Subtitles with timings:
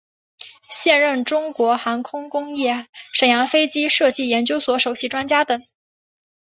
[0.71, 5.61] 现任中国航空工业沈阳飞机设计研究所首席专家等。